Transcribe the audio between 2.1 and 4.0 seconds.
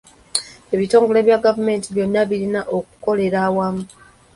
birina okukolera awamu.